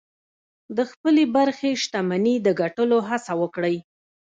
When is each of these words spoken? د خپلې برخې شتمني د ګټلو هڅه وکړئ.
د 0.77 0.79
خپلې 0.91 1.23
برخې 1.35 1.69
شتمني 1.83 2.35
د 2.45 2.47
ګټلو 2.61 2.97
هڅه 3.09 3.31
وکړئ. 3.41 3.75